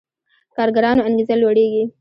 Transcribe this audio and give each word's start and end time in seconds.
کارګرانو 0.55 1.05
انګېزه 1.07 1.35
لوړېږي. 1.41 1.83